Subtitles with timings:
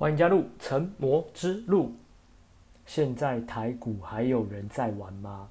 [0.00, 1.92] 欢迎加入成魔之路。
[2.86, 5.46] 现在台股还有人在玩吗？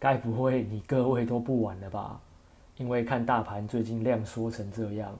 [0.00, 2.20] 该不会你各位都不玩了吧？
[2.78, 5.16] 因为看大盘最近量缩成这样，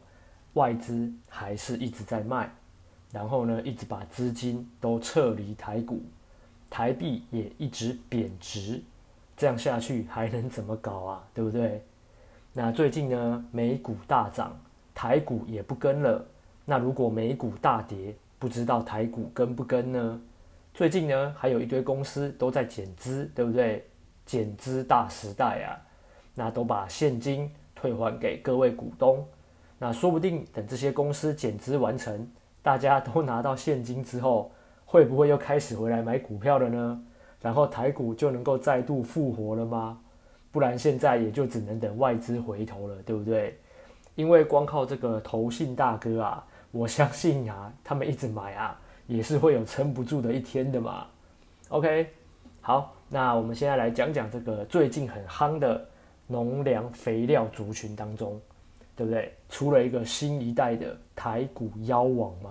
[0.54, 2.52] 外资还是一直在卖，
[3.12, 6.02] 然后呢，一直把资金都撤离台股，
[6.68, 8.82] 台币也一直贬值，
[9.36, 11.24] 这样下去还能怎么搞啊？
[11.32, 11.84] 对不对？
[12.52, 14.58] 那最近呢，美股大涨，
[14.92, 16.26] 台股也不跟了。
[16.64, 18.12] 那如果美股大跌，
[18.42, 20.20] 不知道台股跟不跟呢？
[20.74, 23.86] 最近呢，还有一堆公司都在减资，对不对？
[24.26, 25.78] 减资大时代啊，
[26.34, 29.24] 那都把现金退还给各位股东。
[29.78, 32.28] 那说不定等这些公司减资完成，
[32.62, 34.50] 大家都拿到现金之后，
[34.84, 37.00] 会不会又开始回来买股票了呢？
[37.40, 40.00] 然后台股就能够再度复活了吗？
[40.50, 43.56] 不然现在也就只能等外资回头了，对不对？
[44.16, 46.44] 因为光靠这个投信大哥啊。
[46.72, 51.06] 我相信啊，他们一直买啊，也是会有撑不住的一天的嘛。
[51.68, 52.08] OK，
[52.60, 55.86] 好，那我们现在来讲讲这个最近很夯的
[56.26, 58.40] 农粮肥料族群当中，
[58.96, 59.32] 对不对？
[59.50, 62.50] 出了一个新一代的台股妖王嘛，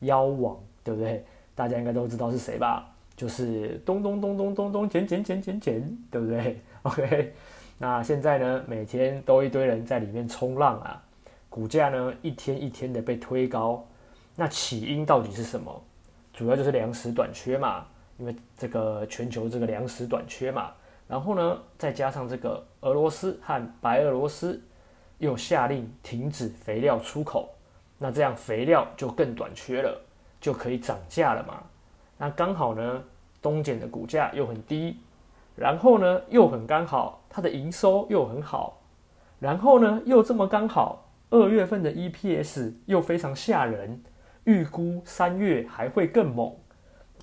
[0.00, 1.22] 妖王，对不对？
[1.54, 2.90] 大家应该都知道是谁吧？
[3.14, 7.34] 就是咚咚咚咚咚咚咚，减减减减减，对不对？OK，
[7.76, 11.02] 那现在呢，每天都一堆人在里面冲浪啊。
[11.50, 13.84] 股价呢，一天一天的被推高，
[14.36, 15.82] 那起因到底是什么？
[16.32, 17.84] 主要就是粮食短缺嘛，
[18.18, 20.70] 因为这个全球这个粮食短缺嘛，
[21.08, 24.62] 然后呢，再加上这个俄罗斯和白俄罗斯
[25.18, 27.50] 又下令停止肥料出口，
[27.98, 30.00] 那这样肥料就更短缺了，
[30.40, 31.60] 就可以涨价了嘛。
[32.16, 33.02] 那刚好呢，
[33.42, 35.00] 东碱的股价又很低，
[35.56, 38.80] 然后呢，又很刚好它的营收又很好，
[39.40, 41.09] 然后呢，又这么刚好。
[41.30, 44.02] 二月份的 EPS 又非常吓人，
[44.44, 46.52] 预估三月还会更猛，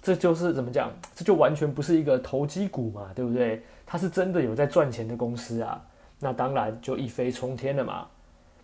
[0.01, 0.91] 这就是怎么讲？
[1.13, 3.61] 这就完全不是一个投机股嘛，对不对？
[3.85, 5.85] 它是真的有在赚钱的公司啊，
[6.19, 8.07] 那当然就一飞冲天了嘛。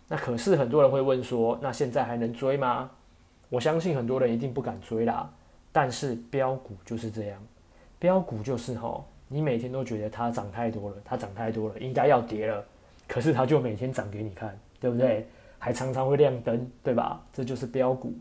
[0.08, 2.90] 那可是很多人会问说，那现在还能追吗？
[3.50, 5.30] 我相信很多人一定不敢追啦。
[5.72, 7.38] 但是标股就是这样，
[7.98, 12.64] 标股就是吼，你每天都觉得它涨太多了，它涨太多了，应该要跌了，
[13.08, 14.58] 可是它就每天涨给你看。
[14.84, 15.26] 对不对？
[15.58, 17.24] 还常常会亮灯，对吧？
[17.32, 18.12] 这就是标股。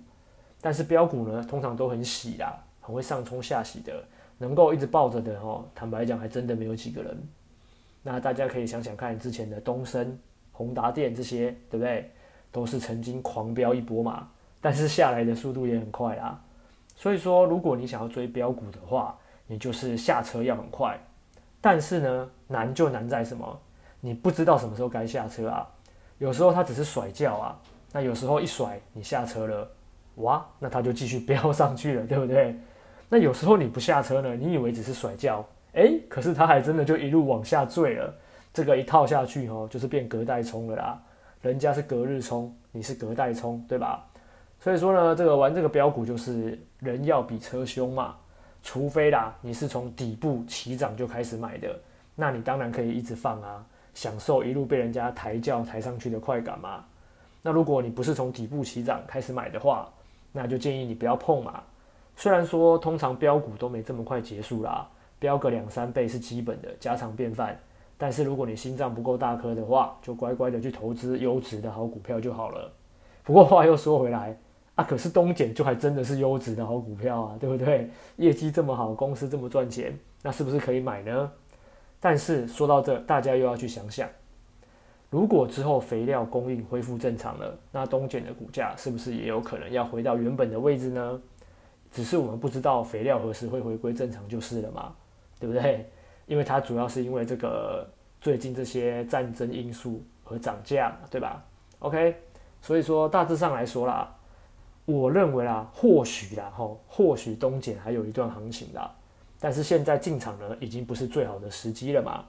[0.61, 4.01] 但是标股呢，通常都很喜啦，很会上冲下洗的，
[4.37, 5.65] 能够一直抱着的哦。
[5.75, 7.21] 坦白讲，还真的没有几个人。
[8.01, 10.17] 那大家可以想想看，之前的东升、
[10.53, 12.09] 宏达电这些，对不对？
[12.49, 14.29] 都是曾经狂飙一波嘛，
[14.61, 16.41] 但是下来的速度也很快啦。
[16.95, 20.97] 所以说，如果你想要追标股的话，你就是下车要很快。
[21.59, 23.59] 但是呢，难就难在什么？
[23.99, 25.67] 你不知道什么时候该下车啊。
[26.17, 27.59] 有时候它只是甩轿啊，
[27.91, 29.67] 那有时候一甩你下车了，
[30.15, 32.55] 哇，那它就继续 飙上去了，对不对？
[33.09, 38.13] 那有时候你不下车呢，你以为只是甩轿，诶，可是它还真的就一路往下坠了。
[38.53, 41.01] 这个一套下去哦，就是变隔代冲了啦。
[41.41, 44.05] 人家是隔日冲，你是隔代冲，对吧？
[44.59, 48.15] 所以说呢，这个玩这个标股就是人要比车凶嘛。
[48.61, 51.67] 除非啦，你是从底部起涨就开始买的，
[52.15, 53.65] 那你当然可以一直放啊。
[53.93, 56.83] 享受一路被人家抬轿抬上去的快感嘛？
[57.41, 59.89] 那如果你不是从底部起涨开始买的话，
[60.31, 61.61] 那就建议你不要碰嘛。
[62.15, 64.87] 虽然说通常飙股都没这么快结束啦，
[65.19, 67.59] 飙个两三倍是基本的家常便饭。
[67.97, 72.71] 但是如果你心脏不够大颗的话，就乖乖的去投资优质的好股票就好了。
[73.23, 74.37] 不过话又说回来
[74.75, 77.89] 啊，可是东碱就还真的是优质的好股票啊，对不对？
[78.17, 81.31] 业绩这么好，公司这么赚钱，那是不是可以买呢？
[82.03, 84.09] 但是说到这，大家又要去想想，
[85.09, 91.21] 如果之后肥料供应恢复正常了，那东碱的股价是不是也有可能要回到原本的位置呢？
[91.89, 94.93] 只是我们不知道肥料何时会回归正常就是了嘛，
[95.39, 95.89] 对不对？
[96.25, 97.87] 因为它主要是因为这个
[98.19, 101.41] 最近这些战争因素而涨价，对吧
[101.79, 102.17] ？OK，
[102.61, 104.13] 所以说大致上来说啦，
[104.83, 108.93] 我认为啦，或许啦，吼，或许东碱还有一段行情啦。
[109.43, 112.23] 但是现在进场呢，已经不是最好的时机了嘛。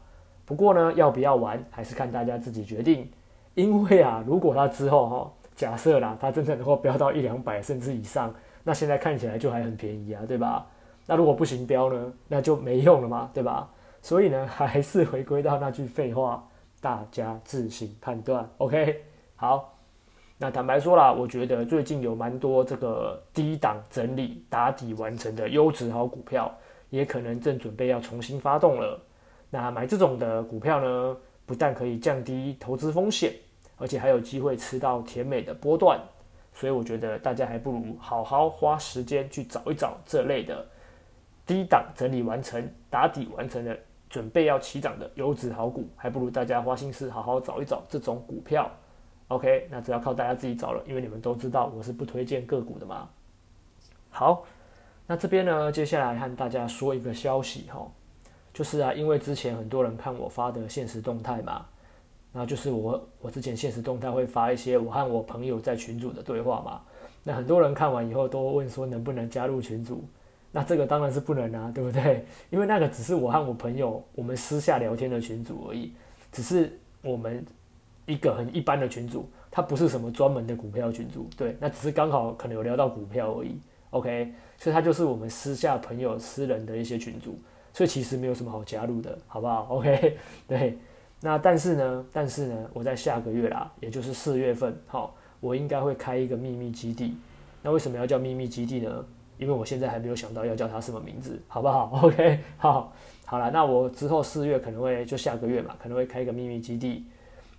[0.44, 3.08] 不过呢，要不要玩，还是看大家自己决定。
[3.54, 8.34] 因为啊，如果它之后哈，假设啦，它真的能够飙到一两百甚至以上，
[8.64, 10.66] 那现在看起来就还很便宜啊，对吧？
[11.06, 13.70] 那如果不行飙呢，那就没用了嘛，对吧？
[14.02, 16.44] 所以呢，还是回归到那句废话，
[16.80, 18.44] 大家自行判断。
[18.58, 19.04] OK，
[19.36, 19.70] 好。
[20.36, 26.52] 那坦白说啦，我觉得最近有蛮多这个低档整理打底完成的优质好股票。
[26.94, 29.00] 也可能正准备要重新发动了。
[29.50, 33.34] 那买这种的股票呢，不但可以降低投资风险，
[33.76, 36.00] 而且还有机会吃到甜美的波段。
[36.52, 40.64] 所以我觉得大家还不如好好花时间去找一找这类的
[41.44, 43.76] 低档整理完成、打底完成的、
[44.08, 48.70] 准备要起涨的优质好股，还不如大家花心思好好找一找这种股票。
[49.28, 53.08] OK，那只要靠大家自己找了，因为你们都知道我是不推荐个股的嘛。
[54.10, 54.44] 好，
[55.06, 57.86] 那这边呢，接下来和大家说一个消息哈，
[58.52, 61.66] 就是啊，因为之前很多人看我发的现实动态嘛，
[62.32, 66.80] 那就是我我之前现实动态会发一些我和我朋友在群组的对话嘛，
[67.22, 70.04] 那很多人看完以后都问说能不能加入群组，
[70.50, 72.24] 那这个当然是不能啊，对不对？
[72.50, 75.92] 因为那个只是我和我朋友我们私下聊天的群组而已，
[76.32, 77.44] 只是我们。
[78.06, 83.58] 一个很一般的群组，它不是什么专门的股票群组，对，那只是刚好可能有聊到股票而已
[83.94, 87.38] ，OK，所以它就是我们私下朋友私人的一些群组，
[87.72, 90.76] 所以其实没有什么好加入的，好不好？OK， 对，
[91.20, 97.16] 那但是呢，但是呢，我在下个月啦，也就是四月份，好，我应该会开一个秘密基地，
[97.62, 99.04] 那为什么要叫秘密基地呢？
[99.38, 102.92] 因为我现在还没有想到要叫它什么名字，好不好？OK， 好，
[103.24, 107.04] 好了，那我之后四月可能会就下个月嘛，可能会开一个秘密基地。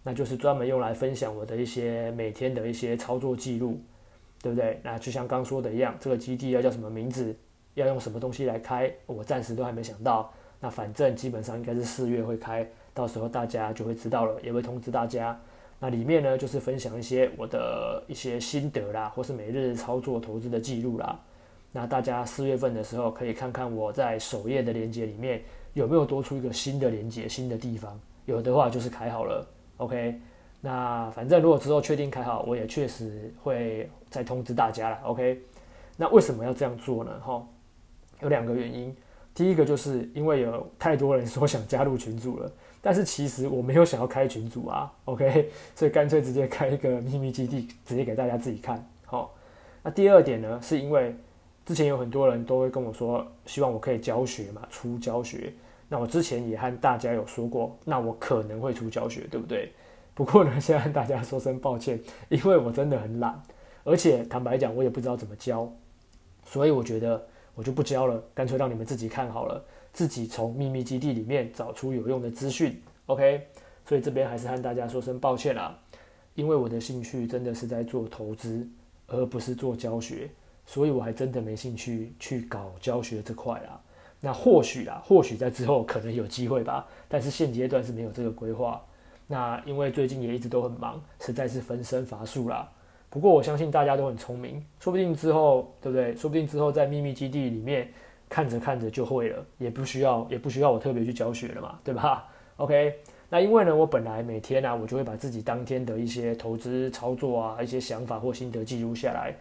[0.08, 3.82] 那就是专门用来分享我的一些每天的一些操作记录，
[4.46, 4.80] 对不对？
[4.84, 7.36] 那就像刚说的一样，这个基地要叫什么名字，
[7.74, 10.32] 要用什么东西来开，我暂时都还没想到。
[10.60, 12.64] 那反正基本上应该是四月会开，
[12.94, 15.36] 到时候大家就会知道了，也会通知大家。
[15.80, 21.20] 那里面呢，就是分享一些我的一些心得啦，或是每日操作投资的记录啦。
[21.72, 25.42] 那大家四月份的时候可以看看我在首页的链接里面
[25.74, 29.44] 有没有多出一个新的链接、新的地方，有的话就是开好了。
[29.78, 30.22] OK，
[30.66, 34.98] 那反正如果之后确定开好，我也确实会再通知大家了。
[35.04, 35.40] OK，
[35.96, 37.12] 那为什么要这样做呢？
[37.24, 37.46] 哈，
[38.22, 38.92] 有两个原因。
[39.36, 42.52] 第一个就是因为有太多人说想加入群组了，
[42.82, 44.92] 但是其实我没有想要开群组啊。
[45.04, 48.84] OK，所以干脆直接开一个秘密基地，直接给大家自己看。
[49.06, 49.36] 好，
[49.84, 51.16] 那第二点呢，是因为
[51.64, 55.54] 之前有很多人都会跟我说，希望我可以教学嘛，出教学。
[55.88, 59.72] 那我之前也和大家有说过，那我可能会出教学，对不对？
[60.16, 63.40] 不过呢，现在和大家说声抱歉， 因为我真的很懒，
[63.84, 65.70] 而且坦白讲，我也不知道怎么教，
[66.46, 72.82] 所以我觉得我就不教了，干脆让你们自己看好了，自己从秘密基地里面找出有用的资讯。
[73.08, 73.46] OK，
[73.86, 75.78] 所以这边还是和大家说声抱歉啦，
[76.34, 78.66] 因为我的兴趣真的是在做投资，
[79.08, 80.30] 而不是做教学，
[80.66, 83.82] 所以我还真的没兴趣去搞教学这块啦。
[84.22, 88.82] 那或许啦，或许在之后可能有机会吧，但是现阶段是没有这个规划。
[89.28, 92.70] 那因为最近也一直都很忙，实在是分身乏术啦。
[93.10, 96.16] 不过我相信大家都很聪明，说不定之后，对不对？
[96.16, 97.88] 说不定之后在秘密基地里面
[98.28, 102.28] 看着看着就会了，也不需要也不需要我特别去教学了嘛，对吧
[102.58, 102.94] ？OK，
[103.30, 109.34] 那因为呢，我本来每天呢、啊，我就会把自己当天的一些投资操作啊，一些想法或心得记录下来，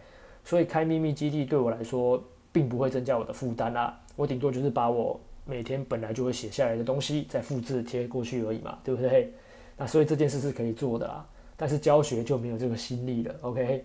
[0.43, 9.33] 所以开秘密基地对我来说，并不会增加我的负担啦，我顶多就是把我每天本来就会写下来的东西再复制贴过去而已嘛，对不对？
[9.77, 11.25] 那所以这件事是可以做的啦，
[11.57, 13.35] 但是教学就没有这个心力了。
[13.41, 13.83] OK，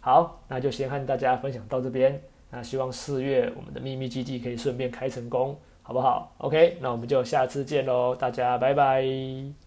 [0.00, 2.20] 好，那就先和大家分享到这边。
[2.50, 9.63] 那希望四月我们的秘密基地可以顺便开成功，好不好？OK，那我们就下次见喽，大家拜拜。